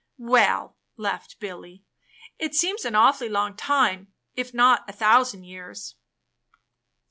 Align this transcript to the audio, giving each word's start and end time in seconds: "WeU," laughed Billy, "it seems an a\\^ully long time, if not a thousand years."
"WeU," 0.17 0.71
laughed 0.97 1.39
Billy, 1.39 1.85
"it 2.39 2.55
seems 2.55 2.85
an 2.85 2.95
a\\^ully 2.95 3.29
long 3.29 3.55
time, 3.55 4.11
if 4.35 4.51
not 4.51 4.83
a 4.89 4.93
thousand 4.93 5.43
years." 5.43 5.93